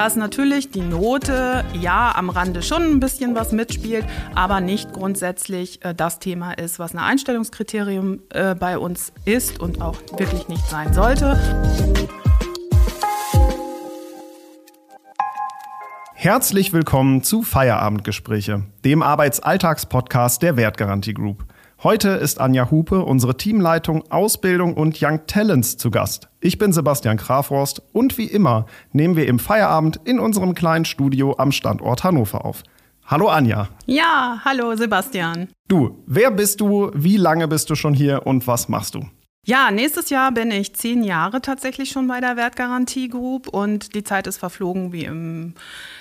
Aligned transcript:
dass 0.00 0.16
natürlich 0.16 0.70
die 0.70 0.80
Note 0.80 1.62
ja 1.78 2.14
am 2.16 2.30
Rande 2.30 2.62
schon 2.62 2.84
ein 2.84 3.00
bisschen 3.00 3.34
was 3.34 3.52
mitspielt, 3.52 4.06
aber 4.34 4.62
nicht 4.62 4.94
grundsätzlich 4.94 5.84
äh, 5.84 5.94
das 5.94 6.18
Thema 6.18 6.52
ist, 6.52 6.78
was 6.78 6.94
ein 6.94 6.98
Einstellungskriterium 6.98 8.20
äh, 8.30 8.54
bei 8.54 8.78
uns 8.78 9.12
ist 9.26 9.60
und 9.60 9.82
auch 9.82 9.96
wirklich 10.16 10.48
nicht 10.48 10.66
sein 10.66 10.94
sollte. 10.94 11.38
Herzlich 16.14 16.72
willkommen 16.72 17.22
zu 17.22 17.42
Feierabendgespräche, 17.42 18.62
dem 18.86 19.02
Arbeitsalltagspodcast 19.02 20.40
der 20.40 20.56
Wertgarantie 20.56 21.12
Group. 21.12 21.44
Heute 21.82 22.10
ist 22.10 22.42
Anja 22.42 22.70
Hupe, 22.70 23.06
unsere 23.06 23.38
Teamleitung 23.38 24.04
Ausbildung 24.10 24.74
und 24.74 25.00
Young 25.00 25.26
Talents 25.26 25.78
zu 25.78 25.90
Gast. 25.90 26.28
Ich 26.38 26.58
bin 26.58 26.74
Sebastian 26.74 27.16
Krafhorst 27.16 27.80
und 27.94 28.18
wie 28.18 28.26
immer 28.26 28.66
nehmen 28.92 29.16
wir 29.16 29.26
im 29.26 29.38
Feierabend 29.38 29.98
in 30.04 30.20
unserem 30.20 30.54
kleinen 30.54 30.84
Studio 30.84 31.36
am 31.38 31.52
Standort 31.52 32.04
Hannover 32.04 32.44
auf. 32.44 32.64
Hallo 33.06 33.28
Anja. 33.28 33.70
Ja, 33.86 34.42
hallo 34.44 34.76
Sebastian. 34.76 35.48
Du, 35.68 36.04
wer 36.06 36.30
bist 36.30 36.60
du, 36.60 36.90
wie 36.92 37.16
lange 37.16 37.48
bist 37.48 37.70
du 37.70 37.74
schon 37.74 37.94
hier 37.94 38.26
und 38.26 38.46
was 38.46 38.68
machst 38.68 38.94
du? 38.94 39.06
Ja, 39.46 39.70
nächstes 39.70 40.10
Jahr 40.10 40.32
bin 40.32 40.50
ich 40.50 40.74
zehn 40.74 41.02
Jahre 41.02 41.40
tatsächlich 41.40 41.88
schon 41.90 42.06
bei 42.06 42.20
der 42.20 42.36
Wertgarantie 42.36 43.08
Group 43.08 43.48
und 43.48 43.94
die 43.94 44.04
Zeit 44.04 44.26
ist 44.26 44.36
verflogen 44.36 44.92
wie 44.92 45.04
im 45.06 45.54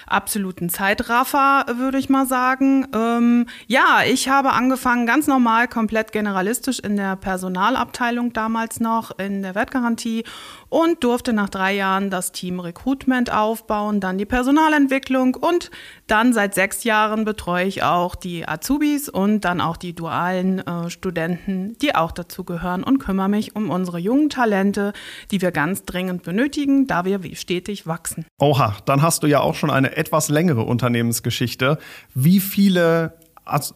absoluten 0.10 0.70
Zeitraffer, 0.70 1.66
würde 1.76 2.00
ich 2.00 2.10
mal 2.10 2.26
sagen. 2.26 2.88
Ähm, 2.94 3.46
ja, 3.68 4.02
ich 4.06 4.28
habe 4.28 4.52
angefangen 4.52 5.06
ganz 5.06 5.28
normal, 5.28 5.70
komplett 5.70 6.12
generalistisch 6.12 6.80
in 6.80 6.98
der 6.98 7.16
Personalabteilung 7.16 8.34
damals 8.34 8.82
noch, 8.82 9.18
in 9.18 9.42
der 9.42 9.56
Wertgarantie 9.56 10.26
und 10.68 11.04
durfte 11.04 11.32
nach 11.32 11.50
drei 11.50 11.76
Jahren 11.76 12.10
das 12.10 12.34
Team 12.34 12.60
Recruitment 12.60 13.32
aufbauen, 13.32 14.02
dann 14.02 14.18
die 14.18 14.26
Personalentwicklung 14.26 15.36
und 15.36 15.72
dann 16.08 16.34
seit 16.34 16.56
sechs 16.56 16.84
Jahren 16.84 17.24
betreue 17.24 17.66
ich 17.66 17.84
auch 17.84 18.16
die 18.16 18.48
Azubis 18.48 19.08
und 19.08 19.46
dann 19.46 19.62
auch 19.62 19.78
die 19.78 19.94
dualen 19.94 20.60
äh, 20.60 20.90
Studenten, 20.90 21.78
die 21.82 21.96
auch 21.96 22.12
dazu 22.12 22.44
gehören 22.44 22.84
und 22.84 23.00
kümmere 23.30 23.40
mich 23.40 23.56
um 23.56 23.70
unsere 23.70 24.00
jungen 24.00 24.30
Talente, 24.30 24.94
die 25.32 25.42
wir 25.42 25.52
ganz 25.52 25.86
dringend 25.86 26.24
benötigen, 26.24 26.88
da 26.88 27.06
wir 27.06 27.20
stetig 27.36 27.88
wachsen. 27.88 28.26
Oha, 28.40 28.76
dann 28.86 29.02
hast 29.02 29.24
du 29.24 29.28
ja 29.28 29.40
auch 29.40 29.56
schon 29.56 29.70
eine 29.70 29.96
etwas 29.96 30.30
längere 30.30 30.64
Unternehmensgeschichte. 30.64 31.78
Wie 32.14 32.40
viele 32.40 33.14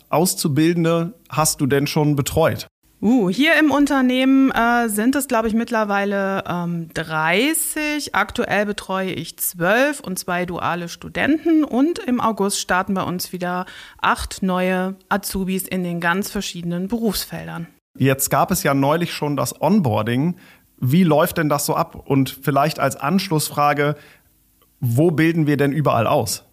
Auszubildende 0.09 1.13
hast 1.29 1.61
du 1.61 1.67
denn 1.67 1.87
schon 1.87 2.15
betreut? 2.15 2.67
Uh, 3.01 3.29
hier 3.29 3.59
im 3.59 3.69
Unternehmen 3.69 4.49
äh, 4.51 4.87
sind 4.87 5.17
es, 5.17 5.27
glaube 5.27 5.49
ich, 5.49 5.53
mittlerweile 5.53 6.41
ähm, 6.47 6.87
30. 6.93 8.15
Aktuell 8.15 8.65
betreue 8.65 9.11
ich 9.11 9.37
zwölf 9.37 9.99
und 9.99 10.17
zwei 10.17 10.45
duale 10.45 10.87
Studenten. 10.87 11.65
Und 11.65 11.99
im 11.99 12.21
August 12.21 12.61
starten 12.61 12.93
bei 12.93 13.03
uns 13.03 13.33
wieder 13.33 13.65
acht 14.01 14.41
neue 14.41 14.95
Azubis 15.09 15.67
in 15.67 15.83
den 15.83 15.99
ganz 15.99 16.31
verschiedenen 16.31 16.87
Berufsfeldern. 16.87 17.67
Jetzt 17.97 18.29
gab 18.29 18.51
es 18.51 18.63
ja 18.63 18.73
neulich 18.73 19.13
schon 19.13 19.35
das 19.35 19.61
Onboarding. 19.61 20.35
Wie 20.79 21.03
läuft 21.03 21.37
denn 21.37 21.49
das 21.49 21.65
so 21.65 21.75
ab? 21.75 21.95
Und 22.05 22.29
vielleicht 22.29 22.79
als 22.79 22.95
Anschlussfrage, 22.95 23.95
wo 24.79 25.11
bilden 25.11 25.47
wir 25.47 25.57
denn 25.57 25.71
überall 25.71 26.07
aus? 26.07 26.45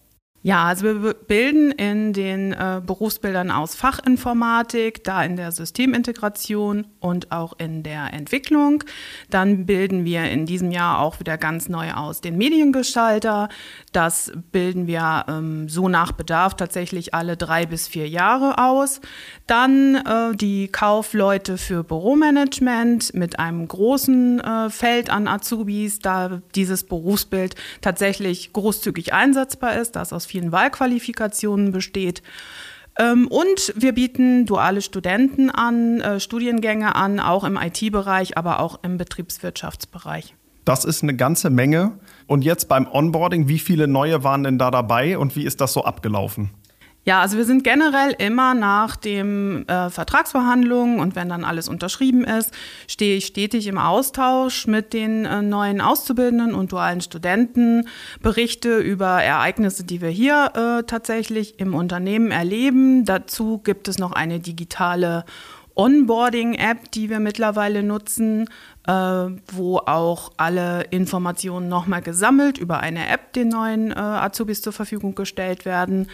Ja, 0.43 0.65
also 0.65 0.85
wir 0.87 1.13
bilden 1.13 1.71
in 1.71 2.15
den 2.15 2.55
äh, 2.55 2.81
Berufsbildern 2.83 3.51
aus 3.51 3.75
Fachinformatik, 3.75 5.05
da 5.05 5.23
in 5.23 5.37
der 5.37 5.53
Systemintegration 5.53 6.87
und 6.99 7.31
auch 7.31 7.59
in 7.59 7.83
der 7.83 8.15
Entwicklung. 8.15 8.83
Dann 9.29 9.67
bilden 9.67 10.07
wir 10.07 10.31
in 10.31 10.47
diesem 10.47 10.71
Jahr 10.71 11.01
auch 11.01 11.21
wieder 11.21 11.37
ganz 11.37 11.69
neu 11.69 11.93
aus 11.93 12.23
den 12.23 12.39
Mediengestalter. 12.39 13.51
Das 13.93 14.33
bilden 14.51 14.87
wir 14.87 15.27
ähm, 15.29 15.69
so 15.69 15.91
nach 15.91 16.13
Bedarf 16.13 16.55
tatsächlich 16.55 17.13
alle 17.13 17.37
drei 17.37 17.67
bis 17.67 17.87
vier 17.87 18.09
Jahre 18.09 18.57
aus. 18.57 19.03
Dann 19.47 19.97
äh, 19.97 20.35
die 20.35 20.69
Kaufleute 20.69 21.59
für 21.59 21.85
Büromanagement 21.85 23.13
mit 23.13 23.39
einem 23.39 23.69
großen 23.69 24.41
äh, 24.41 24.71
Feld 24.71 25.11
an 25.11 25.29
Azubis, 25.29 25.99
da 25.99 26.41
dieses 26.55 26.85
Berufsbild 26.85 27.57
tatsächlich 27.83 28.55
großzügig 28.55 29.13
einsetzbar 29.13 29.77
ist, 29.77 29.97
das 29.97 30.15
aus 30.15 30.30
vielen 30.31 30.53
Wahlqualifikationen 30.53 31.73
besteht. 31.73 32.23
Ähm, 32.99 33.29
und 33.29 33.73
wir 33.77 33.93
bieten 33.93 34.47
duale 34.47 34.83
Studenten 34.83 35.51
an, 35.51 36.01
äh, 36.01 36.21
Studiengänge 36.21 36.95
an, 36.95 37.21
auch 37.21 37.45
im 37.45 37.57
IT-Bereich, 37.57 38.37
aber 38.37 38.61
auch 38.61 38.81
im 38.83 38.97
Betriebswirtschaftsbereich. 38.97 40.35
Das 40.65 40.85
ist 40.85 41.03
eine 41.03 41.17
ganze 41.17 41.51
Menge. 41.51 41.93
Und 42.27 42.45
jetzt 42.45 42.69
beim 42.69 42.87
Onboarding, 42.87 43.49
wie 43.49 43.59
viele 43.59 43.89
neue 43.89 44.23
waren 44.23 44.45
denn 44.45 44.59
da 44.59 44.71
dabei 44.71 45.19
und 45.19 45.35
wie 45.35 45.45
ist 45.45 45.61
das 45.61 45.73
so 45.73 45.85
abgelaufen? 45.85 46.51
Ja, 47.05 47.23
also 47.23 47.39
wir 47.39 47.47
sind 47.47 47.65
generell 47.65 48.15
immer 48.19 48.53
nach 48.53 48.95
den 48.95 49.67
äh, 49.69 49.89
Vertragsverhandlungen 49.89 51.01
und 51.01 51.17
wenn 51.17 51.31
dann 51.31 51.45
alles 51.45 51.67
unterschrieben 51.67 52.25
ist, 52.25 52.53
stehe 52.89 53.17
ich 53.17 53.25
stetig 53.25 53.67
im 53.69 53.79
Austausch 53.79 54.67
mit 54.67 54.93
den 54.93 55.25
äh, 55.25 55.41
neuen 55.41 55.81
Auszubildenden 55.81 56.55
und 56.55 56.73
dualen 56.73 57.01
Studenten, 57.01 57.89
berichte 58.21 58.79
über 58.79 59.23
Ereignisse, 59.23 59.85
die 59.85 60.03
wir 60.03 60.11
hier 60.11 60.53
äh, 60.55 60.83
tatsächlich 60.83 61.59
im 61.59 61.75
Unternehmen 61.75 62.31
erleben. 62.33 63.07
Dazu 63.07 63.59
gibt 63.59 63.89
es 63.89 63.99
noch 63.99 64.13
eine 64.13 64.39
digitale 64.39 65.25
Onboarding-App, 65.75 66.91
die 66.91 67.09
wir 67.09 67.21
mittlerweile 67.21 67.83
nutzen, 67.83 68.51
wo 68.93 69.79
auch 69.79 70.33
alle 70.37 70.83
Informationen 70.91 71.69
nochmal 71.69 72.03
gesammelt 72.03 72.59
über 72.59 72.81
eine 72.81 73.09
App 73.09 73.33
den 73.33 73.49
neuen 73.49 73.93
äh, 73.93 73.95
Azubis 73.95 74.63
zur 74.63 74.73
Verfügung 74.73 75.15
gestellt 75.15 75.65
werden. 75.65 76.09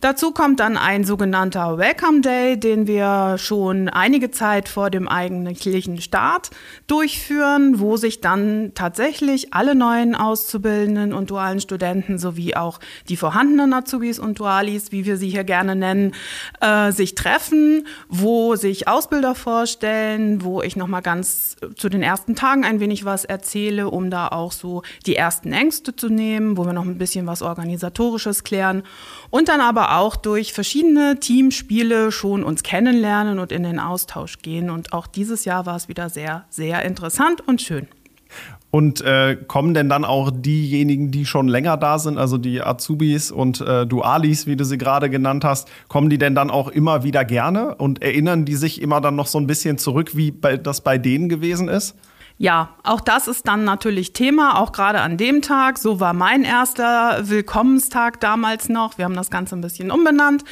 Dazu 0.00 0.32
kommt 0.32 0.60
dann 0.60 0.76
ein 0.76 1.04
sogenannter 1.04 1.78
Welcome 1.78 2.20
Day, 2.20 2.58
den 2.58 2.86
wir 2.86 3.38
schon 3.38 3.88
einige 3.88 4.30
Zeit 4.30 4.68
vor 4.68 4.90
dem 4.90 5.08
eigentlichen 5.08 6.00
Start 6.00 6.50
durchführen, 6.86 7.80
wo 7.80 7.96
sich 7.96 8.20
dann 8.20 8.72
tatsächlich 8.74 9.52
alle 9.52 9.74
neuen 9.74 10.14
Auszubildenden 10.14 11.12
und 11.12 11.30
dualen 11.30 11.60
Studenten 11.60 12.18
sowie 12.18 12.54
auch 12.54 12.80
die 13.08 13.16
vorhandenen 13.16 13.72
Azubis 13.72 14.18
und 14.18 14.38
Dualis, 14.38 14.92
wie 14.92 15.04
wir 15.04 15.16
sie 15.16 15.28
hier 15.28 15.44
gerne 15.44 15.76
nennen, 15.76 16.14
äh, 16.60 16.92
sich 16.92 17.14
treffen, 17.14 17.86
wo 18.08 18.54
sich 18.56 18.88
Ausbilder 18.88 19.34
vorstellen, 19.34 20.42
wo 20.44 20.62
ich 20.62 20.76
nochmal 20.76 21.02
ganz 21.02 21.56
zu 21.76 21.88
den 21.88 22.02
ersten 22.02 22.21
Tagen 22.34 22.64
ein 22.64 22.80
wenig 22.80 23.04
was 23.04 23.24
erzähle, 23.24 23.90
um 23.90 24.10
da 24.10 24.28
auch 24.28 24.52
so 24.52 24.82
die 25.06 25.16
ersten 25.16 25.52
Ängste 25.52 25.94
zu 25.94 26.08
nehmen, 26.08 26.56
wo 26.56 26.64
wir 26.64 26.72
noch 26.72 26.84
ein 26.84 26.98
bisschen 26.98 27.26
was 27.26 27.42
Organisatorisches 27.42 28.44
klären 28.44 28.82
und 29.30 29.48
dann 29.48 29.60
aber 29.60 29.96
auch 29.98 30.16
durch 30.16 30.52
verschiedene 30.52 31.18
Teamspiele 31.20 32.12
schon 32.12 32.44
uns 32.44 32.62
kennenlernen 32.62 33.38
und 33.38 33.52
in 33.52 33.62
den 33.62 33.78
Austausch 33.78 34.38
gehen. 34.38 34.70
Und 34.70 34.92
auch 34.92 35.06
dieses 35.06 35.44
Jahr 35.44 35.66
war 35.66 35.76
es 35.76 35.88
wieder 35.88 36.08
sehr, 36.08 36.44
sehr 36.50 36.82
interessant 36.84 37.46
und 37.46 37.60
schön. 37.60 37.88
Und 38.70 39.02
äh, 39.02 39.36
kommen 39.36 39.74
denn 39.74 39.90
dann 39.90 40.06
auch 40.06 40.30
diejenigen, 40.34 41.10
die 41.10 41.26
schon 41.26 41.46
länger 41.46 41.76
da 41.76 41.98
sind, 41.98 42.16
also 42.16 42.38
die 42.38 42.62
Azubis 42.62 43.30
und 43.30 43.60
äh, 43.60 43.86
Dualis, 43.86 44.46
wie 44.46 44.56
du 44.56 44.64
sie 44.64 44.78
gerade 44.78 45.10
genannt 45.10 45.44
hast, 45.44 45.68
kommen 45.88 46.08
die 46.08 46.16
denn 46.16 46.34
dann 46.34 46.50
auch 46.50 46.68
immer 46.68 47.04
wieder 47.04 47.26
gerne 47.26 47.74
und 47.74 48.00
erinnern 48.00 48.46
die 48.46 48.54
sich 48.54 48.80
immer 48.80 49.02
dann 49.02 49.14
noch 49.14 49.26
so 49.26 49.36
ein 49.36 49.46
bisschen 49.46 49.76
zurück, 49.76 50.16
wie 50.16 50.30
bei, 50.30 50.56
das 50.56 50.80
bei 50.80 50.96
denen 50.96 51.28
gewesen 51.28 51.68
ist? 51.68 51.94
Ja, 52.42 52.70
auch 52.82 53.00
das 53.00 53.28
ist 53.28 53.46
dann 53.46 53.62
natürlich 53.62 54.14
Thema, 54.14 54.58
auch 54.58 54.72
gerade 54.72 55.00
an 55.00 55.16
dem 55.16 55.42
Tag. 55.42 55.78
So 55.78 56.00
war 56.00 56.12
mein 56.12 56.42
erster 56.42 57.28
Willkommenstag 57.28 58.18
damals 58.18 58.68
noch. 58.68 58.98
Wir 58.98 59.04
haben 59.04 59.14
das 59.14 59.30
Ganze 59.30 59.54
ein 59.54 59.60
bisschen 59.60 59.92
umbenannt. 59.92 60.42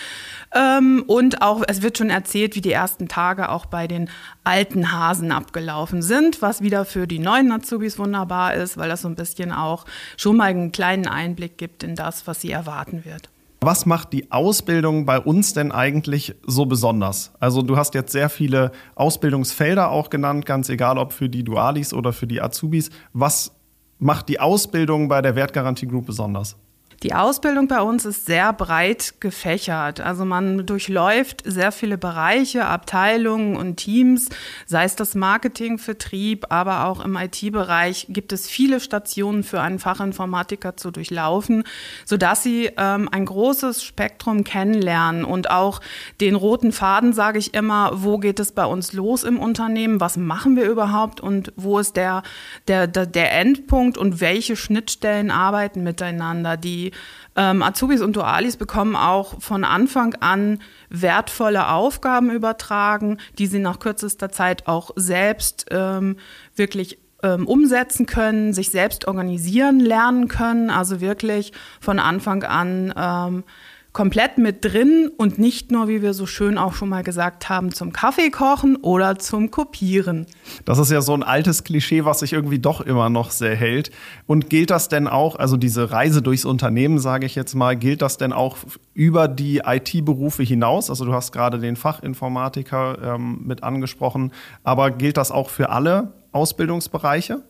Ähm, 0.55 1.03
und 1.09 1.43
auch, 1.43 1.65
es 1.67 1.83
wird 1.83 1.99
schon 1.99 2.09
erzählt, 2.09 2.55
wie 2.55 2.61
die 2.61 2.71
ersten 2.71 3.09
Tage 3.09 3.49
auch 3.49 3.67
bei 3.67 3.89
den 3.89 4.09
alten 4.45 4.93
Hasen 4.93 5.33
abgelaufen 5.33 6.01
sind, 6.01 6.41
was 6.43 6.63
wieder 6.63 6.85
für 6.85 7.09
die 7.09 7.19
neuen 7.19 7.51
Azubis 7.51 7.99
wunderbar 7.99 8.55
ist, 8.55 8.77
weil 8.77 8.89
das 8.89 9.03
so 9.03 9.09
ein 9.09 9.17
bisschen 9.17 9.51
auch 9.51 9.85
schon 10.17 10.37
mal 10.37 10.51
einen 10.51 10.71
kleinen 10.71 11.09
Einblick 11.09 11.59
gibt 11.59 11.83
in 11.83 11.97
das, 11.97 12.25
was 12.29 12.41
sie 12.41 12.53
erwarten 12.53 13.05
wird. 13.05 13.31
Was 13.63 13.85
macht 13.85 14.15
die 14.15 14.33
Ausbildung 14.33 15.05
bei 15.05 15.21
uns 15.21 15.53
denn 15.53 15.71
eigentlich 15.71 16.35
so 16.47 16.65
besonders? 16.65 17.33
Also 17.41 17.61
du 17.61 17.77
hast 17.77 17.93
jetzt 17.93 18.11
sehr 18.11 18.31
viele 18.31 18.73
Ausbildungsfelder 18.95 19.91
auch 19.91 20.09
genannt, 20.09 20.47
ganz 20.47 20.71
egal 20.71 20.97
ob 20.97 21.13
für 21.13 21.29
die 21.29 21.45
Dualis 21.45 21.93
oder 21.93 22.15
für 22.15 22.27
die 22.27 22.41
Azubis. 22.41 22.89
Was 23.13 23.55
macht 23.99 24.31
die 24.31 24.41
Ausbildung 24.41 25.09
bei 25.09 25.21
der 25.21 25.37
Wertgarantie 25.37 25.87
Group 25.87 26.07
besonders? 26.07 26.57
Die 27.03 27.15
Ausbildung 27.15 27.67
bei 27.67 27.81
uns 27.81 28.05
ist 28.05 28.27
sehr 28.27 28.53
breit 28.53 29.15
gefächert. 29.21 30.01
Also 30.01 30.27
man 30.27 30.67
durchläuft 30.67 31.43
sehr 31.47 31.73
viele 31.73 31.97
Bereiche, 31.97 32.67
Abteilungen 32.67 33.57
und 33.57 33.77
Teams, 33.77 34.29
sei 34.67 34.85
es 34.85 34.97
das 34.97 35.15
Marketing, 35.15 35.79
Vertrieb, 35.79 36.49
aber 36.51 36.85
auch 36.85 37.03
im 37.03 37.17
IT-Bereich 37.17 38.09
gibt 38.11 38.35
es 38.35 38.51
viele 38.51 38.81
Stationen 38.81 39.45
für 39.45 39.63
einen 39.63 39.79
Fachinformatiker 39.79 40.77
zu 40.77 40.91
durchlaufen, 40.91 41.65
sodass 42.05 42.43
sie 42.43 42.71
ähm, 42.77 43.09
ein 43.11 43.25
großes 43.25 43.83
Spektrum 43.83 44.45
kennenlernen 44.45 45.25
und 45.25 45.51
auch 45.51 45.81
den 46.21 46.35
roten 46.35 46.71
Faden, 46.71 47.15
sage 47.15 47.39
ich 47.39 47.55
immer, 47.55 47.93
wo 47.95 48.19
geht 48.19 48.41
es 48.41 48.53
bei 48.53 48.67
uns 48.67 48.93
los 48.93 49.25
im 49.25 49.39
Unternehmen, 49.39 50.01
was 50.01 50.19
machen 50.19 50.55
wir 50.55 50.69
überhaupt 50.69 51.23
und 51.23 51.51
wo 51.57 51.79
ist 51.79 51.97
der, 51.97 52.23
der, 52.69 52.87
der, 52.87 53.07
der 53.07 53.33
Endpunkt 53.33 53.97
und 53.97 54.21
welche 54.21 54.55
Schnittstellen 54.55 55.31
arbeiten 55.31 55.83
miteinander. 55.83 56.59
Die 56.59 56.90
ähm, 57.37 57.63
Azubis 57.63 58.01
und 58.01 58.17
Dualis 58.17 58.57
bekommen 58.57 58.97
auch 58.97 59.41
von 59.41 59.65
Anfang 59.65 60.15
an 60.21 60.61
wertvolle 60.89 61.69
Aufgaben 61.69 62.31
übertragen, 62.31 63.19
die 63.39 63.47
sie 63.47 63.61
nach 63.61 63.79
kürzester 63.79 64.31
Zeit 64.31 64.67
auch 64.67 64.91
selbst 64.97 65.67
ähm, 65.71 66.17
wirklich 66.57 66.99
ähm, 67.23 67.47
umsetzen 67.47 68.07
können, 68.07 68.53
sich 68.53 68.71
selbst 68.71 69.07
organisieren 69.07 69.81
lernen 69.81 70.29
können, 70.29 70.71
also 70.71 71.01
wirklich 71.01 71.53
von 71.81 71.99
Anfang 71.99 72.43
an 72.43 72.95
ähm, 72.97 73.45
komplett 73.93 74.39
mit 74.39 74.65
drin 74.65 75.11
und 75.17 75.39
nicht 75.39 75.73
nur, 75.73 75.89
wie 75.89 76.01
wir 76.01 76.15
so 76.15 76.27
schön 76.27 76.59
auch 76.59 76.75
schon 76.75 76.89
mal 76.89 77.03
gesagt 77.03 77.49
haben, 77.49 77.73
zum 77.73 77.93
Kaffee 77.93 78.31
kochen 78.31 78.77
oder 78.77 79.19
zum 79.19 79.51
Kopieren. 79.51 80.27
Das 80.65 80.79
ist 80.79 80.91
ja 80.91 81.01
so 81.01 81.13
ein 81.13 81.23
altes 81.23 81.65
Klischee, 81.65 82.05
was 82.05 82.21
sich 82.21 82.33
irgendwie 82.33 82.61
doch 82.61 82.81
immer 82.81 83.11
noch 83.11 83.31
sehr 83.31 83.57
hält. 83.57 83.91
Und 84.27 84.49
gilt 84.49 84.71
das 84.71 84.89
denn 84.89 85.09
auch, 85.09 85.37
also 85.37 85.57
diese 85.57 85.91
Reise 85.91 86.23
durchs 86.23 86.45
Unternehmen, 86.45 86.99
sage 86.99 87.27
ich 87.27 87.35
jetzt 87.35 87.55
mal, 87.55 87.77
gilt 87.77 88.03
das 88.03 88.17
denn 88.17 88.33
auch 88.33 88.59
über 88.95 89.27
die 89.27 89.63
IT-Berufe 89.65 90.45
hinaus? 90.45 90.89
Also 90.89 91.05
du 91.05 91.13
hast 91.13 91.33
gerade 91.33 91.59
den 91.59 91.75
Fachinformatiker 91.75 93.15
ähm, 93.15 93.41
mit 93.45 93.65
angesprochen, 93.65 94.33
aber 94.63 94.93
gilt 94.93 95.17
das 95.17 95.33
auch 95.33 95.51
für 95.51 95.71
alle 95.71 96.13
Ausbildungsbereiche? 96.33 97.43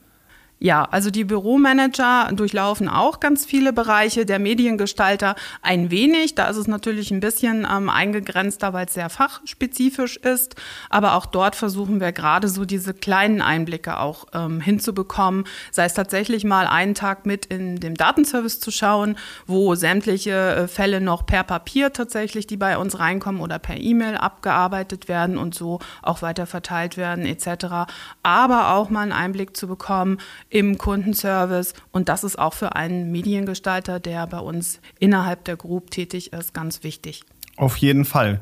Ja, 0.62 0.85
also 0.85 1.11
die 1.11 1.25
Büromanager 1.25 2.29
durchlaufen 2.35 2.87
auch 2.91 3.19
ganz 3.19 3.47
viele 3.47 3.73
Bereiche, 3.73 4.27
der 4.27 4.39
Mediengestalter 4.39 5.35
ein 5.62 5.91
wenig. 5.91 6.35
Da 6.35 6.49
ist 6.49 6.59
es 6.59 6.67
natürlich 6.67 7.11
ein 7.11 7.21
bisschen 7.21 7.67
ähm, 7.71 7.89
eingegrenzter, 7.89 8.75
weil 8.75 8.85
es 8.85 8.93
sehr 8.93 9.09
fachspezifisch 9.09 10.19
ist. 10.19 10.57
Aber 10.91 11.15
auch 11.15 11.25
dort 11.25 11.57
versuchen 11.57 11.99
wir 11.99 12.12
gerade 12.12 12.47
so 12.49 12.67
diese 12.67 12.93
kleinen 12.93 13.41
Einblicke 13.41 13.99
auch 13.99 14.27
ähm, 14.35 14.61
hinzubekommen. 14.61 15.47
Sei 15.71 15.87
es 15.87 15.95
tatsächlich 15.95 16.45
mal 16.45 16.67
einen 16.67 16.95
Tag 16.95 17.25
mit 17.25 17.47
in 17.47 17.81
dem 17.81 17.95
Datenservice 17.95 18.61
zu 18.61 18.71
schauen, 18.71 19.17
wo 19.47 19.75
sämtliche 19.75 20.57
äh, 20.57 20.69
Fälle 20.69 21.01
noch 21.01 21.25
per 21.25 21.43
Papier 21.43 21.95
tatsächlich, 21.95 22.47
die 22.47 22.59
bei 22.59 22.77
uns 22.77 22.99
reinkommen 22.99 23.41
oder 23.41 23.59
per 23.59 23.79
E-Mail 23.79 24.19
abgearbeitet 24.19 25.09
werden 25.09 25.39
und 25.39 25.55
so 25.55 25.79
auch 26.03 26.21
weiter 26.21 26.45
verteilt 26.45 26.99
werden 26.99 27.25
etc. 27.25 27.89
Aber 28.23 28.75
auch 28.75 28.91
mal 28.91 29.01
einen 29.01 29.12
Einblick 29.12 29.57
zu 29.57 29.67
bekommen, 29.67 30.19
im 30.50 30.76
Kundenservice. 30.76 31.75
Und 31.93 32.08
das 32.08 32.25
ist 32.25 32.38
auch 32.38 32.55
für 32.55 32.76
einen 32.76 33.11
Mediengestalter, 33.11 34.00
der 34.00 34.26
bei 34.26 34.41
uns 34.41 34.81
innerhalb 34.99 35.44
der 35.44 35.56
Group 35.56 35.91
tätig 35.91 36.32
ist, 36.32 36.52
ganz 36.52 36.82
wichtig. 36.82 37.23
Auf 37.56 37.76
jeden 37.76 38.05
Fall. 38.05 38.41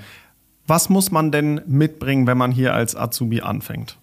Was 0.66 0.88
muss 0.88 1.10
man 1.10 1.31
denn 1.31 1.60
mitbringen, 1.66 2.26
wenn 2.26 2.37
man 2.37 2.50
hier 2.50 2.75
als 2.75 2.96
Azubi 2.96 3.40
anfängt? 3.40 3.96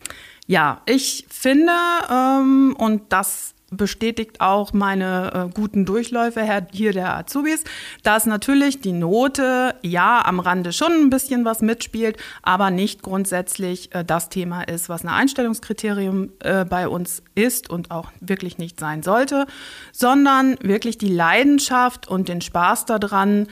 Ja, 0.48 0.82
ich 0.86 1.26
finde, 1.30 1.72
ähm, 2.12 2.76
und 2.78 3.12
das 3.12 3.56
bestätigt 3.78 4.42
auch 4.42 4.74
meine 4.74 5.50
äh, 5.50 5.54
guten 5.54 5.86
Durchläufe 5.86 6.46
hier 6.72 6.94
der 6.94 7.16
Azubis, 7.16 7.64
dass 8.04 8.26
natürlich 8.26 8.82
die 8.82 8.92
Note 8.92 9.76
ja 9.82 10.24
am 10.26 10.40
Rande 10.40 10.74
schon 10.74 10.92
ein 10.92 11.10
bisschen 11.10 11.46
was 11.46 11.62
mitspielt, 11.62 12.18
aber 12.42 12.72
nicht 12.72 13.02
grundsätzlich 13.02 13.94
äh, 13.94 14.04
das 14.04 14.30
Thema 14.30 14.64
ist, 14.64 14.90
was 14.90 15.04
ein 15.04 15.10
Einstellungskriterium 15.10 16.30
äh, 16.40 16.66
bei 16.66 16.88
uns 16.88 17.24
ist 17.36 17.70
und 17.70 17.92
auch 17.92 18.12
wirklich 18.20 18.58
nicht 18.58 18.80
sein 18.80 19.04
sollte, 19.04 19.46
sondern 19.92 20.58
wirklich 20.62 20.98
die 20.98 21.14
Leidenschaft 21.14 22.08
und 22.08 22.30
den 22.30 22.42
Spaß 22.42 22.86
daran, 22.86 23.48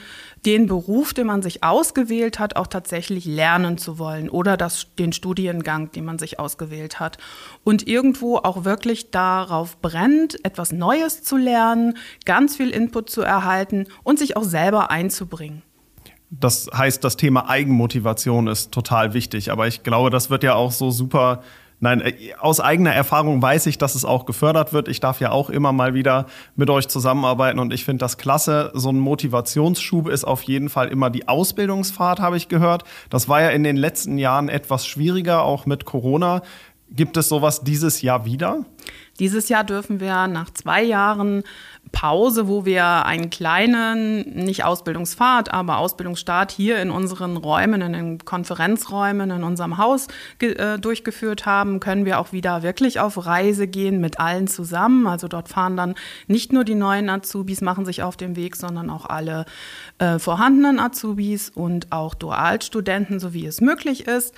den 0.46 0.66
Beruf, 0.66 1.14
den 1.14 1.26
man 1.26 1.42
sich 1.42 1.62
ausgewählt 1.62 2.38
hat, 2.38 2.56
auch 2.56 2.66
tatsächlich 2.66 3.24
lernen 3.24 3.78
zu 3.78 3.98
wollen 3.98 4.28
oder 4.28 4.56
das, 4.56 4.88
den 4.98 5.12
Studiengang, 5.12 5.90
den 5.92 6.04
man 6.04 6.18
sich 6.18 6.38
ausgewählt 6.38 7.00
hat. 7.00 7.18
Und 7.64 7.86
irgendwo 7.86 8.36
auch 8.36 8.64
wirklich 8.64 9.10
darauf 9.10 9.78
brennt, 9.78 10.13
etwas 10.42 10.72
Neues 10.72 11.22
zu 11.22 11.36
lernen, 11.36 11.96
ganz 12.24 12.56
viel 12.56 12.70
Input 12.70 13.10
zu 13.10 13.22
erhalten 13.22 13.86
und 14.02 14.18
sich 14.18 14.36
auch 14.36 14.44
selber 14.44 14.90
einzubringen. 14.90 15.62
Das 16.30 16.68
heißt, 16.74 17.04
das 17.04 17.16
Thema 17.16 17.48
Eigenmotivation 17.48 18.48
ist 18.48 18.72
total 18.72 19.14
wichtig. 19.14 19.52
Aber 19.52 19.68
ich 19.68 19.82
glaube, 19.82 20.10
das 20.10 20.30
wird 20.30 20.42
ja 20.42 20.54
auch 20.54 20.72
so 20.72 20.90
super 20.90 21.42
Nein, 21.80 22.00
äh, 22.00 22.32
aus 22.38 22.60
eigener 22.60 22.94
Erfahrung 22.94 23.42
weiß 23.42 23.66
ich, 23.66 23.76
dass 23.76 23.94
es 23.94 24.06
auch 24.06 24.24
gefördert 24.24 24.72
wird. 24.72 24.88
Ich 24.88 25.00
darf 25.00 25.20
ja 25.20 25.32
auch 25.32 25.50
immer 25.50 25.72
mal 25.72 25.92
wieder 25.92 26.26
mit 26.56 26.70
euch 26.70 26.88
zusammenarbeiten 26.88 27.58
und 27.58 27.74
ich 27.74 27.84
finde 27.84 27.98
das 27.98 28.16
klasse. 28.16 28.70
So 28.74 28.90
ein 28.90 28.98
Motivationsschub 28.98 30.08
ist 30.08 30.24
auf 30.24 30.42
jeden 30.44 30.70
Fall 30.70 30.88
immer 30.88 31.10
die 31.10 31.28
Ausbildungsfahrt, 31.28 32.20
habe 32.20 32.38
ich 32.38 32.48
gehört. 32.48 32.84
Das 33.10 33.28
war 33.28 33.42
ja 33.42 33.50
in 33.50 33.64
den 33.64 33.76
letzten 33.76 34.16
Jahren 34.16 34.48
etwas 34.48 34.86
schwieriger, 34.86 35.42
auch 35.42 35.66
mit 35.66 35.84
Corona. 35.84 36.42
Gibt 36.90 37.16
es 37.16 37.28
sowas 37.28 37.62
dieses 37.62 38.02
Jahr 38.02 38.24
wieder? 38.24 38.64
Dieses 39.18 39.48
Jahr 39.48 39.64
dürfen 39.64 40.00
wir 40.00 40.26
nach 40.26 40.50
zwei 40.50 40.82
Jahren 40.82 41.44
Pause, 41.92 42.48
wo 42.48 42.64
wir 42.64 43.06
einen 43.06 43.30
kleinen, 43.30 44.44
nicht 44.44 44.64
Ausbildungsfahrt, 44.64 45.52
aber 45.52 45.78
Ausbildungsstart 45.78 46.50
hier 46.50 46.82
in 46.82 46.90
unseren 46.90 47.36
Räumen, 47.36 47.80
in 47.82 47.92
den 47.92 48.18
Konferenzräumen, 48.18 49.30
in 49.30 49.44
unserem 49.44 49.78
Haus 49.78 50.08
äh, 50.40 50.78
durchgeführt 50.78 51.46
haben, 51.46 51.78
können 51.78 52.04
wir 52.04 52.18
auch 52.18 52.32
wieder 52.32 52.62
wirklich 52.62 52.98
auf 52.98 53.24
Reise 53.24 53.68
gehen 53.68 54.00
mit 54.00 54.18
allen 54.18 54.48
zusammen. 54.48 55.06
Also 55.06 55.28
dort 55.28 55.48
fahren 55.48 55.76
dann 55.76 55.94
nicht 56.26 56.52
nur 56.52 56.64
die 56.64 56.74
neuen 56.74 57.08
Azubis, 57.08 57.60
machen 57.60 57.84
sich 57.84 58.02
auf 58.02 58.16
den 58.16 58.34
Weg, 58.34 58.56
sondern 58.56 58.90
auch 58.90 59.06
alle 59.06 59.44
äh, 59.98 60.18
vorhandenen 60.18 60.80
Azubis 60.80 61.50
und 61.50 61.92
auch 61.92 62.14
Dualstudenten, 62.14 63.20
so 63.20 63.32
wie 63.32 63.46
es 63.46 63.60
möglich 63.60 64.08
ist. 64.08 64.34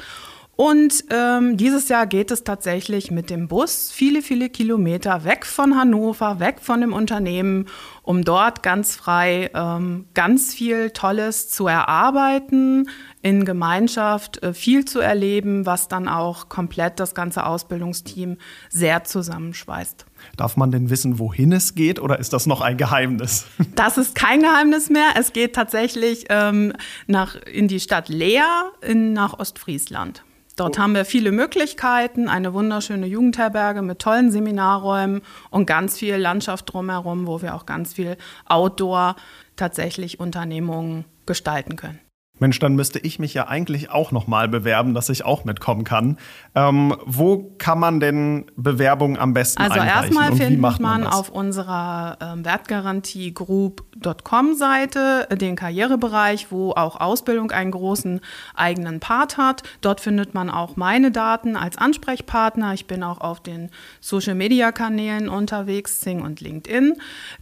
Und 0.56 1.04
ähm, 1.10 1.58
dieses 1.58 1.90
Jahr 1.90 2.06
geht 2.06 2.30
es 2.30 2.42
tatsächlich 2.42 3.10
mit 3.10 3.28
dem 3.28 3.46
Bus 3.46 3.92
viele, 3.92 4.22
viele 4.22 4.48
Kilometer 4.48 5.24
weg 5.24 5.44
von 5.44 5.76
Hannover, 5.76 6.40
weg 6.40 6.60
von 6.62 6.80
dem 6.80 6.94
Unternehmen, 6.94 7.66
um 8.02 8.24
dort 8.24 8.62
ganz 8.62 8.96
frei 8.96 9.50
ähm, 9.54 10.06
ganz 10.14 10.54
viel 10.54 10.90
Tolles 10.90 11.50
zu 11.50 11.66
erarbeiten, 11.66 12.88
in 13.20 13.44
Gemeinschaft 13.44 14.42
äh, 14.42 14.54
viel 14.54 14.86
zu 14.86 15.00
erleben, 15.00 15.66
was 15.66 15.88
dann 15.88 16.08
auch 16.08 16.48
komplett 16.48 17.00
das 17.00 17.14
ganze 17.14 17.44
Ausbildungsteam 17.44 18.38
sehr 18.70 19.04
zusammenschweißt. 19.04 20.06
Darf 20.38 20.56
man 20.56 20.70
denn 20.70 20.88
wissen, 20.88 21.18
wohin 21.18 21.52
es 21.52 21.74
geht 21.74 22.00
oder 22.00 22.18
ist 22.18 22.32
das 22.32 22.46
noch 22.46 22.62
ein 22.62 22.78
Geheimnis? 22.78 23.46
Das 23.74 23.98
ist 23.98 24.14
kein 24.14 24.40
Geheimnis 24.40 24.88
mehr. 24.88 25.10
Es 25.18 25.34
geht 25.34 25.54
tatsächlich 25.54 26.26
ähm, 26.30 26.72
nach, 27.06 27.34
in 27.34 27.68
die 27.68 27.78
Stadt 27.78 28.08
Leer 28.08 28.72
in, 28.80 29.12
nach 29.12 29.38
Ostfriesland. 29.38 30.22
Dort 30.56 30.78
haben 30.78 30.94
wir 30.94 31.04
viele 31.04 31.32
Möglichkeiten, 31.32 32.28
eine 32.28 32.54
wunderschöne 32.54 33.06
Jugendherberge 33.06 33.82
mit 33.82 33.98
tollen 33.98 34.30
Seminarräumen 34.30 35.20
und 35.50 35.66
ganz 35.66 35.98
viel 35.98 36.16
Landschaft 36.16 36.72
drumherum, 36.72 37.26
wo 37.26 37.42
wir 37.42 37.54
auch 37.54 37.66
ganz 37.66 37.92
viel 37.92 38.16
Outdoor 38.46 39.16
tatsächlich 39.56 40.18
Unternehmungen 40.18 41.04
gestalten 41.26 41.76
können. 41.76 42.00
Mensch, 42.38 42.58
dann 42.58 42.74
müsste 42.74 42.98
ich 42.98 43.18
mich 43.18 43.32
ja 43.34 43.48
eigentlich 43.48 43.90
auch 43.90 44.12
noch 44.12 44.26
mal 44.26 44.48
bewerben, 44.48 44.94
dass 44.94 45.08
ich 45.08 45.24
auch 45.24 45.44
mitkommen 45.44 45.84
kann. 45.84 46.18
Ähm, 46.54 46.94
wo 47.06 47.54
kann 47.58 47.78
man 47.78 48.00
denn 48.00 48.44
Bewerbungen 48.56 49.16
am 49.18 49.32
besten 49.32 49.62
also? 49.62 49.80
Also 49.80 49.86
erstmal 49.86 50.36
findet 50.36 50.60
man, 50.60 50.76
man 50.80 51.06
auf 51.06 51.30
unserer 51.30 52.18
ähm, 52.20 52.44
Wertgarantie-Group.com 52.44 54.54
Seite 54.54 55.28
den 55.32 55.56
Karrierebereich, 55.56 56.48
wo 56.50 56.72
auch 56.72 57.00
Ausbildung 57.00 57.52
einen 57.52 57.70
großen 57.70 58.20
eigenen 58.54 59.00
Part 59.00 59.38
hat. 59.38 59.62
Dort 59.80 60.00
findet 60.00 60.34
man 60.34 60.50
auch 60.50 60.76
meine 60.76 61.10
Daten 61.10 61.56
als 61.56 61.78
Ansprechpartner. 61.78 62.74
Ich 62.74 62.86
bin 62.86 63.02
auch 63.02 63.22
auf 63.22 63.40
den 63.40 63.70
Social-Media-Kanälen 64.00 65.30
unterwegs, 65.30 66.02
Sing 66.02 66.20
und 66.20 66.40
LinkedIn. 66.40 66.96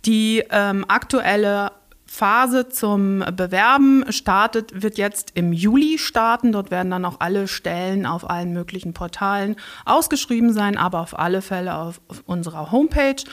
Die 0.05 0.45
ähm, 0.51 0.85
aktuelle 0.89 1.73
Phase 2.15 2.69
zum 2.69 3.25
Bewerben 3.35 4.05
startet, 4.13 4.83
wird 4.83 4.99
jetzt 4.99 5.33
im 5.35 5.53
Juli 5.53 5.99
starten. 5.99 6.53
Dort 6.53 6.71
werden 6.71 6.91
dann 6.93 7.05
auch 7.05 7.19
alle 7.19 7.49
Stellen 7.49 8.07
auf 8.07 8.31
allen 8.31 8.53
möglichen 8.53 8.95
Portalen 8.95 9.57
ausgeschrieben 9.85 10.53
sein, 10.53 10.79
aber 10.79 11.01
auf 11.01 11.19
alle 11.19 11.43
Fälle 11.43 11.75
auf, 11.75 12.01
auf 12.07 12.23
unserer 12.27 12.71
Homepage. 12.71 13.25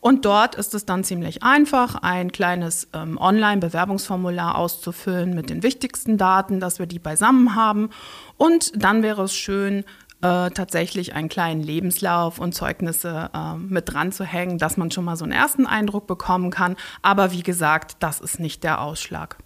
Und 0.00 0.24
dort 0.24 0.54
ist 0.54 0.74
es 0.74 0.86
dann 0.86 1.04
ziemlich 1.04 1.42
einfach, 1.42 1.96
ein 1.96 2.32
kleines 2.32 2.88
ähm, 2.94 3.18
Online-Bewerbungsformular 3.18 4.56
auszufüllen 4.56 5.34
mit 5.34 5.50
den 5.50 5.62
wichtigsten 5.62 6.16
Daten, 6.16 6.60
dass 6.60 6.78
wir 6.78 6.86
die 6.86 6.98
beisammen 6.98 7.54
haben. 7.54 7.90
Und 8.38 8.72
dann 8.82 9.02
wäre 9.02 9.24
es 9.24 9.34
schön, 9.34 9.84
äh, 10.22 10.50
tatsächlich 10.50 11.14
einen 11.14 11.28
kleinen 11.28 11.62
Lebenslauf 11.62 12.38
und 12.38 12.54
Zeugnisse 12.54 13.30
äh, 13.34 13.54
mit 13.56 13.92
dran 13.92 14.12
zu 14.12 14.24
hängen, 14.24 14.58
dass 14.58 14.76
man 14.76 14.90
schon 14.90 15.04
mal 15.04 15.16
so 15.16 15.24
einen 15.24 15.32
ersten 15.32 15.66
Eindruck 15.66 16.06
bekommen 16.06 16.50
kann. 16.50 16.76
Aber 17.02 17.32
wie 17.32 17.42
gesagt, 17.42 17.96
das 18.00 18.20
ist 18.20 18.40
nicht 18.40 18.64
der 18.64 18.80
Ausschlag. 18.80 19.38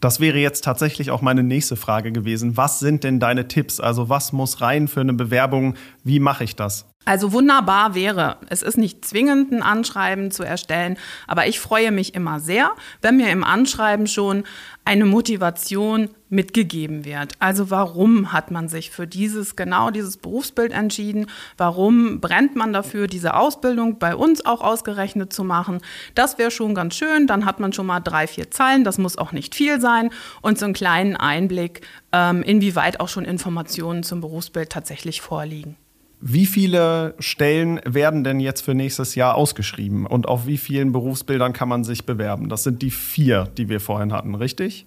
Das 0.00 0.18
wäre 0.18 0.38
jetzt 0.38 0.64
tatsächlich 0.64 1.12
auch 1.12 1.22
meine 1.22 1.44
nächste 1.44 1.76
Frage 1.76 2.10
gewesen. 2.10 2.56
Was 2.56 2.80
sind 2.80 3.04
denn 3.04 3.20
deine 3.20 3.46
Tipps? 3.46 3.78
Also 3.78 4.08
was 4.08 4.32
muss 4.32 4.60
rein 4.60 4.88
für 4.88 5.00
eine 5.00 5.12
Bewerbung? 5.12 5.76
Wie 6.02 6.18
mache 6.18 6.42
ich 6.42 6.56
das? 6.56 6.91
Also 7.04 7.32
wunderbar 7.32 7.96
wäre, 7.96 8.36
es 8.48 8.62
ist 8.62 8.78
nicht 8.78 9.04
zwingend 9.04 9.50
ein 9.50 9.62
Anschreiben 9.62 10.30
zu 10.30 10.44
erstellen, 10.44 10.96
aber 11.26 11.48
ich 11.48 11.58
freue 11.58 11.90
mich 11.90 12.14
immer 12.14 12.38
sehr, 12.38 12.72
wenn 13.00 13.16
mir 13.16 13.30
im 13.30 13.42
Anschreiben 13.42 14.06
schon 14.06 14.44
eine 14.84 15.04
Motivation 15.04 16.10
mitgegeben 16.28 17.04
wird. 17.04 17.34
Also 17.40 17.70
warum 17.70 18.32
hat 18.32 18.52
man 18.52 18.68
sich 18.68 18.90
für 18.90 19.06
dieses 19.06 19.56
genau 19.56 19.90
dieses 19.90 20.16
Berufsbild 20.16 20.72
entschieden? 20.72 21.26
Warum 21.56 22.20
brennt 22.20 22.56
man 22.56 22.72
dafür, 22.72 23.08
diese 23.08 23.34
Ausbildung 23.34 23.98
bei 23.98 24.14
uns 24.14 24.46
auch 24.46 24.60
ausgerechnet 24.60 25.32
zu 25.32 25.44
machen? 25.44 25.80
Das 26.14 26.38
wäre 26.38 26.50
schon 26.50 26.74
ganz 26.74 26.94
schön. 26.94 27.26
Dann 27.26 27.44
hat 27.44 27.60
man 27.60 27.72
schon 27.72 27.86
mal 27.86 28.00
drei, 28.00 28.26
vier 28.26 28.50
Zeilen. 28.50 28.84
Das 28.84 28.98
muss 28.98 29.18
auch 29.18 29.32
nicht 29.32 29.54
viel 29.54 29.80
sein 29.80 30.10
und 30.40 30.58
so 30.58 30.64
einen 30.64 30.74
kleinen 30.74 31.16
Einblick, 31.16 31.82
ähm, 32.12 32.42
inwieweit 32.42 33.00
auch 33.00 33.08
schon 33.08 33.24
Informationen 33.24 34.02
zum 34.02 34.20
Berufsbild 34.20 34.70
tatsächlich 34.70 35.20
vorliegen. 35.20 35.76
Wie 36.24 36.46
viele 36.46 37.16
Stellen 37.18 37.80
werden 37.84 38.22
denn 38.22 38.38
jetzt 38.38 38.60
für 38.60 38.74
nächstes 38.74 39.16
Jahr 39.16 39.34
ausgeschrieben 39.34 40.06
und 40.06 40.28
auf 40.28 40.46
wie 40.46 40.56
vielen 40.56 40.92
Berufsbildern 40.92 41.52
kann 41.52 41.68
man 41.68 41.82
sich 41.82 42.06
bewerben? 42.06 42.48
Das 42.48 42.62
sind 42.62 42.80
die 42.80 42.92
vier, 42.92 43.48
die 43.58 43.68
wir 43.68 43.80
vorhin 43.80 44.12
hatten, 44.12 44.36
richtig? 44.36 44.86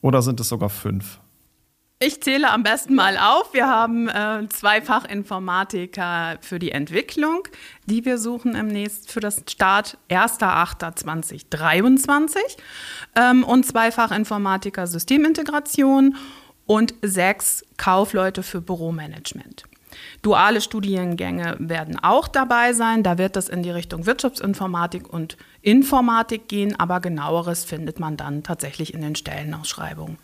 Oder 0.00 0.20
sind 0.20 0.40
es 0.40 0.48
sogar 0.48 0.68
fünf? 0.68 1.20
Ich 2.00 2.20
zähle 2.22 2.50
am 2.50 2.64
besten 2.64 2.96
mal 2.96 3.16
auf. 3.18 3.54
Wir 3.54 3.68
haben 3.68 4.08
äh, 4.08 4.48
zwei 4.48 4.82
Fachinformatiker 4.82 6.38
für 6.40 6.58
die 6.58 6.72
Entwicklung, 6.72 7.46
die 7.86 8.04
wir 8.04 8.18
suchen 8.18 8.56
im 8.56 8.66
nächsten 8.66 9.06
für 9.06 9.20
das 9.20 9.44
Start 9.48 9.96
1.8.2023 10.10 12.36
ähm, 13.14 13.44
und 13.44 13.64
zwei 13.64 13.92
Fachinformatiker 13.92 14.88
Systemintegration 14.88 16.16
und 16.66 16.94
sechs 17.02 17.64
Kaufleute 17.76 18.42
für 18.42 18.60
Büromanagement. 18.60 19.67
Duale 20.22 20.60
Studiengänge 20.60 21.56
werden 21.58 21.98
auch 22.02 22.28
dabei 22.28 22.72
sein. 22.72 23.02
Da 23.02 23.18
wird 23.18 23.36
es 23.36 23.48
in 23.48 23.62
die 23.62 23.70
Richtung 23.70 24.06
Wirtschaftsinformatik 24.06 25.12
und 25.12 25.36
Informatik 25.62 26.48
gehen, 26.48 26.78
aber 26.78 27.00
genaueres 27.00 27.64
findet 27.64 28.00
man 28.00 28.16
dann 28.16 28.42
tatsächlich 28.42 28.94
in 28.94 29.02
den 29.02 29.16
Stellenausschreibungen. 29.16 30.18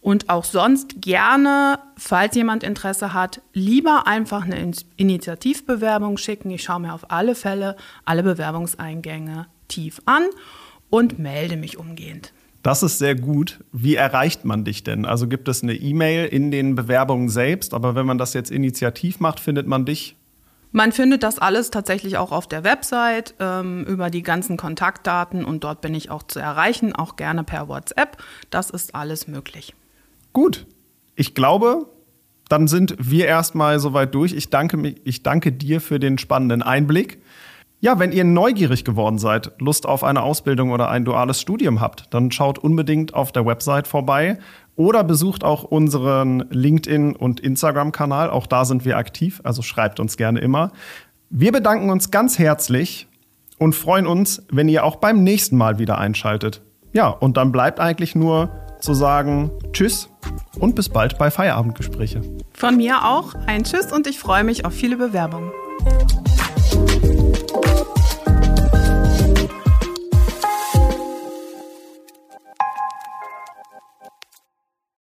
Und 0.00 0.30
auch 0.30 0.44
sonst 0.44 1.02
gerne, 1.02 1.78
falls 1.96 2.34
jemand 2.34 2.62
Interesse 2.62 3.12
hat, 3.12 3.42
lieber 3.52 4.06
einfach 4.06 4.44
eine 4.44 4.72
Initiativbewerbung 4.96 6.16
schicken. 6.16 6.50
Ich 6.50 6.62
schaue 6.62 6.80
mir 6.80 6.94
auf 6.94 7.10
alle 7.10 7.34
Fälle 7.34 7.76
alle 8.06 8.22
Bewerbungseingänge 8.22 9.46
tief 9.68 10.00
an 10.06 10.24
und 10.88 11.18
melde 11.18 11.56
mich 11.56 11.78
umgehend. 11.78 12.32
Das 12.62 12.82
ist 12.82 12.98
sehr 12.98 13.14
gut. 13.14 13.60
Wie 13.72 13.94
erreicht 13.94 14.44
man 14.44 14.64
dich 14.64 14.84
denn? 14.84 15.06
Also 15.06 15.26
gibt 15.26 15.48
es 15.48 15.62
eine 15.62 15.74
E-Mail 15.74 16.26
in 16.26 16.50
den 16.50 16.74
Bewerbungen 16.74 17.28
selbst, 17.28 17.72
aber 17.72 17.94
wenn 17.94 18.06
man 18.06 18.18
das 18.18 18.34
jetzt 18.34 18.50
initiativ 18.50 19.20
macht, 19.20 19.40
findet 19.40 19.66
man 19.66 19.86
dich? 19.86 20.16
Man 20.72 20.92
findet 20.92 21.22
das 21.24 21.38
alles 21.38 21.70
tatsächlich 21.70 22.16
auch 22.16 22.30
auf 22.30 22.46
der 22.46 22.62
Website 22.62 23.34
ähm, 23.40 23.84
über 23.86 24.08
die 24.08 24.22
ganzen 24.22 24.56
Kontaktdaten 24.56 25.44
und 25.44 25.64
dort 25.64 25.80
bin 25.80 25.94
ich 25.94 26.10
auch 26.10 26.22
zu 26.22 26.38
erreichen, 26.38 26.94
auch 26.94 27.16
gerne 27.16 27.42
per 27.42 27.66
WhatsApp. 27.66 28.18
Das 28.50 28.70
ist 28.70 28.94
alles 28.94 29.26
möglich. 29.26 29.74
Gut. 30.32 30.66
Ich 31.16 31.34
glaube, 31.34 31.86
dann 32.48 32.68
sind 32.68 32.94
wir 32.98 33.26
erstmal 33.26 33.80
soweit 33.80 34.14
durch. 34.14 34.32
Ich 34.32 34.50
danke, 34.50 34.94
ich 35.02 35.22
danke 35.22 35.50
dir 35.50 35.80
für 35.80 35.98
den 35.98 36.18
spannenden 36.18 36.62
Einblick. 36.62 37.20
Ja, 37.82 37.98
wenn 37.98 38.12
ihr 38.12 38.24
neugierig 38.24 38.84
geworden 38.84 39.16
seid, 39.16 39.52
Lust 39.58 39.86
auf 39.86 40.04
eine 40.04 40.22
Ausbildung 40.22 40.70
oder 40.70 40.90
ein 40.90 41.06
duales 41.06 41.40
Studium 41.40 41.80
habt, 41.80 42.12
dann 42.12 42.30
schaut 42.30 42.58
unbedingt 42.58 43.14
auf 43.14 43.32
der 43.32 43.46
Website 43.46 43.88
vorbei 43.88 44.38
oder 44.76 45.02
besucht 45.02 45.44
auch 45.44 45.62
unseren 45.64 46.42
LinkedIn- 46.50 47.16
und 47.16 47.40
Instagram-Kanal. 47.40 48.28
Auch 48.28 48.46
da 48.46 48.66
sind 48.66 48.84
wir 48.84 48.98
aktiv, 48.98 49.40
also 49.44 49.62
schreibt 49.62 49.98
uns 49.98 50.18
gerne 50.18 50.40
immer. 50.40 50.72
Wir 51.30 51.52
bedanken 51.52 51.88
uns 51.88 52.10
ganz 52.10 52.38
herzlich 52.38 53.08
und 53.58 53.74
freuen 53.74 54.06
uns, 54.06 54.42
wenn 54.50 54.68
ihr 54.68 54.84
auch 54.84 54.96
beim 54.96 55.24
nächsten 55.24 55.56
Mal 55.56 55.78
wieder 55.78 55.96
einschaltet. 55.96 56.60
Ja, 56.92 57.08
und 57.08 57.38
dann 57.38 57.50
bleibt 57.50 57.80
eigentlich 57.80 58.14
nur 58.14 58.50
zu 58.80 58.92
sagen 58.92 59.52
Tschüss 59.72 60.10
und 60.58 60.74
bis 60.74 60.90
bald 60.90 61.16
bei 61.16 61.30
Feierabendgespräche. 61.30 62.20
Von 62.52 62.76
mir 62.76 63.06
auch 63.06 63.34
ein 63.46 63.64
Tschüss 63.64 63.90
und 63.90 64.06
ich 64.06 64.18
freue 64.18 64.44
mich 64.44 64.66
auf 64.66 64.74
viele 64.74 64.98
Bewerbungen. 64.98 65.50